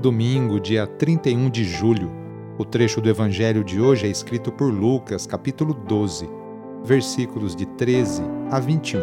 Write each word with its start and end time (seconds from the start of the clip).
domingo, 0.00 0.60
dia 0.60 0.86
31 0.86 1.50
de 1.50 1.64
julho. 1.64 2.10
O 2.56 2.64
trecho 2.64 3.00
do 3.00 3.08
evangelho 3.08 3.64
de 3.64 3.80
hoje 3.80 4.06
é 4.06 4.10
escrito 4.10 4.52
por 4.52 4.72
Lucas, 4.72 5.26
capítulo 5.26 5.74
12, 5.74 6.28
versículos 6.84 7.54
de 7.54 7.66
13 7.66 8.22
a 8.50 8.60
21. 8.60 9.00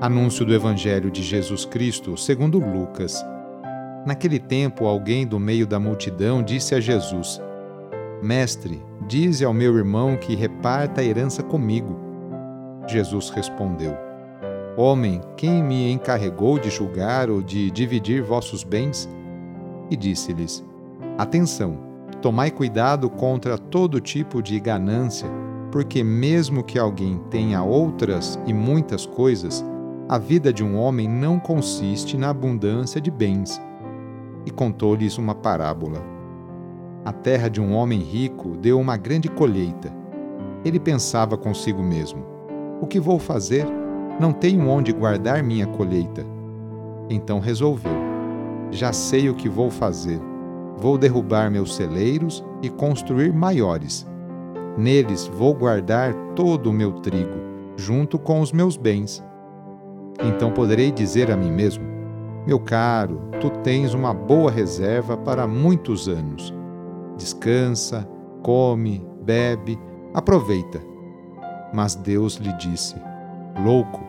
Anúncio 0.00 0.44
do 0.44 0.52
evangelho 0.52 1.12
de 1.12 1.22
Jesus 1.22 1.64
Cristo, 1.64 2.16
segundo 2.16 2.58
Lucas. 2.58 3.24
Naquele 4.04 4.40
tempo, 4.40 4.84
alguém 4.84 5.24
do 5.24 5.38
meio 5.38 5.64
da 5.64 5.78
multidão 5.78 6.42
disse 6.42 6.74
a 6.74 6.80
Jesus: 6.80 7.40
Mestre, 8.20 8.82
dize 9.06 9.44
ao 9.44 9.54
meu 9.54 9.76
irmão 9.78 10.16
que 10.16 10.34
reparta 10.34 11.00
a 11.00 11.04
herança 11.04 11.40
comigo. 11.40 11.96
Jesus 12.88 13.30
respondeu: 13.30 13.96
Homem, 14.76 15.20
quem 15.36 15.62
me 15.62 15.92
encarregou 15.92 16.58
de 16.58 16.68
julgar 16.68 17.30
ou 17.30 17.40
de 17.40 17.70
dividir 17.70 18.22
vossos 18.22 18.64
bens? 18.64 19.08
E 19.92 19.96
disse-lhes: 19.96 20.64
Atenção, 21.18 21.78
tomai 22.20 22.50
cuidado 22.50 23.10
contra 23.10 23.58
todo 23.58 24.00
tipo 24.00 24.42
de 24.42 24.58
ganância, 24.58 25.28
porque, 25.70 26.02
mesmo 26.02 26.62
que 26.62 26.78
alguém 26.78 27.20
tenha 27.30 27.62
outras 27.62 28.38
e 28.46 28.52
muitas 28.52 29.06
coisas, 29.06 29.64
a 30.08 30.18
vida 30.18 30.52
de 30.52 30.64
um 30.64 30.76
homem 30.76 31.08
não 31.08 31.38
consiste 31.38 32.16
na 32.16 32.30
abundância 32.30 33.00
de 33.00 33.10
bens. 33.10 33.60
E 34.44 34.50
contou-lhes 34.50 35.18
uma 35.18 35.34
parábola. 35.34 36.02
A 37.04 37.12
terra 37.12 37.48
de 37.48 37.60
um 37.60 37.74
homem 37.74 38.00
rico 38.00 38.56
deu 38.56 38.78
uma 38.78 38.96
grande 38.96 39.28
colheita. 39.28 39.92
Ele 40.64 40.80
pensava 40.80 41.36
consigo 41.36 41.82
mesmo: 41.82 42.24
O 42.80 42.86
que 42.86 43.00
vou 43.00 43.18
fazer? 43.18 43.66
Não 44.20 44.32
tenho 44.32 44.68
onde 44.68 44.92
guardar 44.92 45.42
minha 45.42 45.66
colheita. 45.66 46.24
Então 47.08 47.40
resolveu 47.40 48.11
já 48.72 48.92
sei 48.92 49.28
o 49.28 49.34
que 49.34 49.48
vou 49.48 49.70
fazer. 49.70 50.18
Vou 50.78 50.96
derrubar 50.96 51.50
meus 51.50 51.76
celeiros 51.76 52.42
e 52.62 52.68
construir 52.68 53.32
maiores. 53.32 54.06
Neles 54.76 55.26
vou 55.26 55.54
guardar 55.54 56.14
todo 56.34 56.70
o 56.70 56.72
meu 56.72 56.92
trigo, 56.94 57.38
junto 57.76 58.18
com 58.18 58.40
os 58.40 58.50
meus 58.50 58.76
bens. 58.76 59.22
Então 60.24 60.50
poderei 60.50 60.90
dizer 60.90 61.30
a 61.30 61.36
mim 61.36 61.52
mesmo: 61.52 61.84
Meu 62.46 62.58
caro, 62.58 63.20
tu 63.40 63.50
tens 63.62 63.92
uma 63.92 64.14
boa 64.14 64.50
reserva 64.50 65.16
para 65.16 65.46
muitos 65.46 66.08
anos. 66.08 66.52
Descansa, 67.16 68.08
come, 68.42 69.06
bebe, 69.22 69.78
aproveita. 70.14 70.80
Mas 71.72 71.94
Deus 71.94 72.36
lhe 72.36 72.52
disse: 72.54 72.96
Louco, 73.62 74.00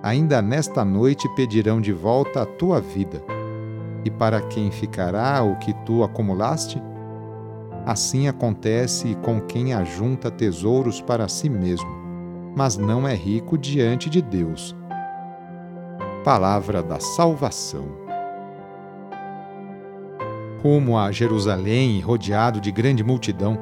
ainda 0.00 0.40
nesta 0.40 0.84
noite 0.84 1.28
pedirão 1.34 1.80
de 1.80 1.92
volta 1.92 2.42
a 2.42 2.46
tua 2.46 2.80
vida 2.80 3.20
e 4.04 4.10
para 4.10 4.40
quem 4.40 4.70
ficará 4.70 5.42
o 5.42 5.56
que 5.56 5.72
tu 5.84 6.02
acumulaste? 6.02 6.82
Assim 7.84 8.28
acontece 8.28 9.16
com 9.22 9.40
quem 9.40 9.74
ajunta 9.74 10.30
tesouros 10.30 11.00
para 11.00 11.26
si 11.28 11.48
mesmo, 11.48 11.90
mas 12.56 12.76
não 12.76 13.08
é 13.08 13.14
rico 13.14 13.58
diante 13.58 14.08
de 14.08 14.22
Deus. 14.22 14.76
Palavra 16.24 16.82
da 16.82 17.00
Salvação. 17.00 17.86
Rumo 20.62 20.96
a 20.96 21.10
Jerusalém, 21.10 22.00
rodeado 22.00 22.60
de 22.60 22.70
grande 22.70 23.02
multidão, 23.02 23.58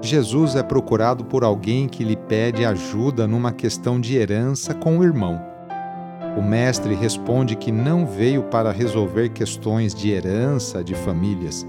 Jesus 0.00 0.54
é 0.54 0.62
procurado 0.62 1.24
por 1.24 1.42
alguém 1.42 1.88
que 1.88 2.04
lhe 2.04 2.14
pede 2.14 2.64
ajuda 2.64 3.26
numa 3.26 3.50
questão 3.50 3.98
de 3.98 4.16
herança 4.16 4.74
com 4.74 4.98
o 4.98 5.02
irmão. 5.02 5.53
O 6.36 6.42
mestre 6.42 6.94
responde 6.94 7.54
que 7.54 7.70
não 7.70 8.04
veio 8.04 8.42
para 8.44 8.72
resolver 8.72 9.28
questões 9.28 9.94
de 9.94 10.10
herança 10.10 10.82
de 10.82 10.94
famílias. 10.94 11.64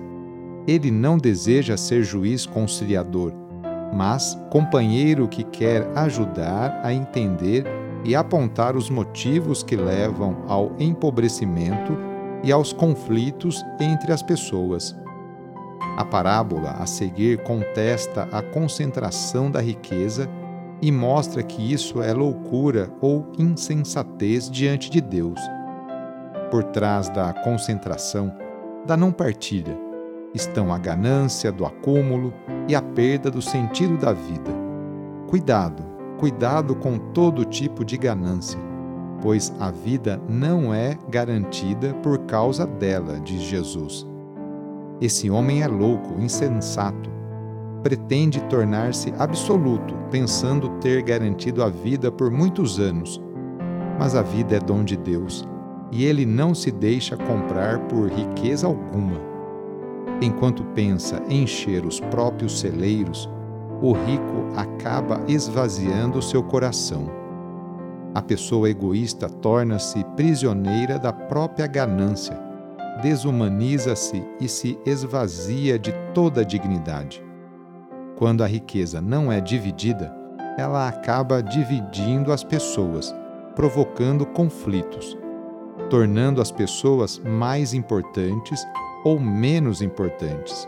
Ele 0.67 0.89
não 0.89 1.19
deseja 1.19 1.77
ser 1.77 2.03
juiz 2.03 2.47
conciliador, 2.47 3.31
mas 3.93 4.35
companheiro 4.49 5.27
que 5.27 5.43
quer 5.43 5.87
ajudar 5.95 6.81
a 6.83 6.91
entender 6.91 7.63
e 8.03 8.15
apontar 8.15 8.75
os 8.75 8.89
motivos 8.89 9.61
que 9.61 9.75
levam 9.75 10.43
ao 10.47 10.75
empobrecimento 10.79 11.95
e 12.43 12.51
aos 12.51 12.73
conflitos 12.73 13.63
entre 13.79 14.11
as 14.11 14.23
pessoas. 14.23 14.95
A 15.97 16.03
parábola 16.03 16.71
a 16.71 16.87
seguir 16.87 17.43
contesta 17.43 18.27
a 18.31 18.41
concentração 18.41 19.51
da 19.51 19.61
riqueza 19.61 20.27
e 20.81 20.91
mostra 20.91 21.41
que 21.41 21.73
isso 21.73 22.01
é 22.01 22.13
loucura 22.13 22.91
ou 23.01 23.31
insensatez 23.37 24.49
diante 24.49 24.89
de 24.89 25.01
Deus. 25.01 25.39
Por 26.51 26.63
trás 26.63 27.09
da 27.09 27.33
concentração, 27.33 28.33
da 28.85 28.95
não 28.95 29.11
partilha, 29.11 29.77
estão 30.33 30.71
a 30.73 30.77
ganância 30.77 31.51
do 31.51 31.65
acúmulo 31.65 32.33
e 32.67 32.75
a 32.75 32.81
perda 32.81 33.31
do 33.31 33.41
sentido 33.41 33.97
da 33.97 34.13
vida. 34.13 34.51
Cuidado, 35.27 35.83
cuidado 36.19 36.75
com 36.75 36.97
todo 36.97 37.45
tipo 37.45 37.83
de 37.83 37.97
ganância, 37.97 38.59
pois 39.21 39.53
a 39.59 39.71
vida 39.71 40.21
não 40.29 40.73
é 40.73 40.97
garantida 41.09 41.93
por 41.95 42.19
causa 42.25 42.65
dela, 42.67 43.19
diz 43.19 43.41
Jesus. 43.41 44.05
Esse 45.01 45.29
homem 45.29 45.61
é 45.61 45.67
louco, 45.67 46.19
insensato, 46.19 47.09
pretende 47.85 48.41
tornar-se 48.45 49.13
absoluto, 49.19 49.93
pensando 50.09 50.69
ter 50.79 51.03
garantido 51.03 51.61
a 51.61 51.69
vida 51.69 52.11
por 52.11 52.31
muitos 52.31 52.79
anos. 52.79 53.21
Mas 53.99 54.15
a 54.15 54.23
vida 54.23 54.55
é 54.55 54.59
dom 54.59 54.83
de 54.83 54.97
Deus, 54.97 55.47
e 55.91 56.03
ele 56.03 56.25
não 56.25 56.55
se 56.55 56.71
deixa 56.71 57.15
comprar 57.15 57.77
por 57.81 58.09
riqueza 58.09 58.65
alguma. 58.65 59.21
Enquanto 60.19 60.63
pensa 60.73 61.21
encher 61.29 61.85
os 61.85 61.99
próprios 61.99 62.59
celeiros, 62.59 63.29
o 63.79 63.91
rico 63.91 64.47
acaba 64.55 65.21
esvaziando 65.27 66.23
seu 66.23 66.41
coração. 66.41 67.07
A 68.15 68.21
pessoa 68.21 68.67
egoísta 68.67 69.29
torna-se 69.29 70.03
prisioneira 70.15 70.97
da 70.97 71.13
própria 71.13 71.67
ganância, 71.67 72.35
desumaniza-se 73.03 74.23
e 74.41 74.47
se 74.47 74.75
esvazia 74.87 75.77
de 75.77 75.93
toda 76.15 76.43
dignidade. 76.43 77.24
Quando 78.17 78.43
a 78.43 78.47
riqueza 78.47 79.01
não 79.01 79.29
é 79.29 79.41
dividida, 79.41 80.15
ela 80.57 80.87
acaba 80.87 81.43
dividindo 81.43 82.31
as 82.31 82.45
pessoas, 82.45 83.13
provocando 83.55 84.25
conflitos, 84.25 85.17
tornando 85.89 86.41
as 86.41 86.49
pessoas 86.49 87.19
mais 87.19 87.73
importantes 87.73 88.65
ou 89.03 89.19
menos 89.19 89.81
importantes. 89.81 90.67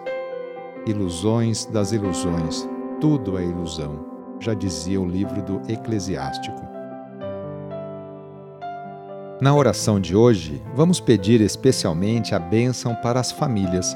Ilusões 0.86 1.66
das 1.66 1.94
ilusões, 1.94 2.68
tudo 3.00 3.38
é 3.38 3.44
ilusão, 3.44 4.06
já 4.42 4.54
dizia 4.54 5.00
o 5.00 5.08
livro 5.08 5.42
do 5.42 5.62
Eclesiástico. 5.72 6.62
Na 9.40 9.56
oração 9.56 10.02
de 10.02 10.16
hoje, 10.16 10.62
vamos 10.76 11.00
pedir 11.00 11.40
especialmente 11.40 12.36
a 12.36 12.40
bênção 12.40 12.94
para 12.96 13.20
as 13.22 13.32
famílias 13.32 13.96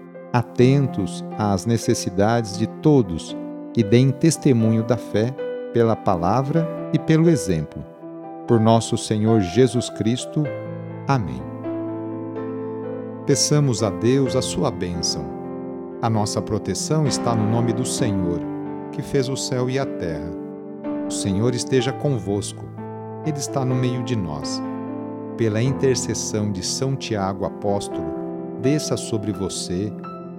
atentos 0.33 1.23
às 1.37 1.65
necessidades 1.65 2.57
de 2.57 2.67
todos 2.67 3.35
e 3.75 3.83
deem 3.83 4.11
testemunho 4.11 4.83
da 4.83 4.97
fé 4.97 5.33
pela 5.73 5.95
palavra 5.95 6.67
e 6.93 6.99
pelo 6.99 7.29
exemplo 7.29 7.91
por 8.51 8.59
nosso 8.59 8.97
Senhor 8.97 9.39
Jesus 9.39 9.89
Cristo. 9.89 10.43
Amém. 11.07 11.41
Peçamos 13.25 13.81
a 13.81 13.89
Deus 13.89 14.35
a 14.35 14.41
sua 14.41 14.69
bênção. 14.69 15.23
A 16.01 16.09
nossa 16.09 16.41
proteção 16.41 17.07
está 17.07 17.33
no 17.33 17.49
nome 17.49 17.71
do 17.71 17.85
Senhor, 17.85 18.41
que 18.91 19.01
fez 19.01 19.29
o 19.29 19.37
céu 19.37 19.69
e 19.69 19.79
a 19.79 19.85
terra. 19.85 20.29
O 21.07 21.11
Senhor 21.11 21.55
esteja 21.55 21.93
convosco, 21.93 22.65
Ele 23.25 23.37
está 23.37 23.63
no 23.63 23.73
meio 23.73 24.03
de 24.03 24.17
nós. 24.17 24.61
Pela 25.37 25.61
intercessão 25.61 26.51
de 26.51 26.61
São 26.61 26.93
Tiago, 26.95 27.45
apóstolo, 27.45 28.03
desça 28.61 28.97
sobre 28.97 29.31
você, 29.31 29.93